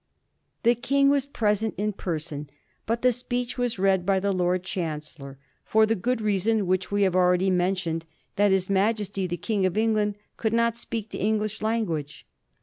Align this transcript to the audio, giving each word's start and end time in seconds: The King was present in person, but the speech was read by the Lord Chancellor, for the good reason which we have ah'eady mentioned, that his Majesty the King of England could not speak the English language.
The 0.63 0.73
King 0.73 1.11
was 1.11 1.27
present 1.27 1.75
in 1.77 1.93
person, 1.93 2.49
but 2.87 3.03
the 3.03 3.11
speech 3.11 3.59
was 3.59 3.77
read 3.77 4.03
by 4.03 4.19
the 4.19 4.31
Lord 4.33 4.63
Chancellor, 4.63 5.37
for 5.63 5.85
the 5.85 5.93
good 5.93 6.21
reason 6.21 6.65
which 6.65 6.89
we 6.89 7.03
have 7.03 7.13
ah'eady 7.15 7.51
mentioned, 7.51 8.07
that 8.35 8.49
his 8.51 8.67
Majesty 8.67 9.27
the 9.27 9.37
King 9.37 9.63
of 9.63 9.77
England 9.77 10.15
could 10.37 10.53
not 10.53 10.75
speak 10.75 11.11
the 11.11 11.19
English 11.21 11.61
language. 11.61 12.25